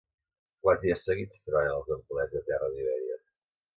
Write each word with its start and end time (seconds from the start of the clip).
Quants 0.63 0.81
dies 0.85 1.03
seguits 1.09 1.43
treballen 1.49 1.71
els 1.83 1.93
empleats 1.97 2.35
de 2.39 2.43
terra 2.49 2.71
d'Ibèria? 2.73 3.19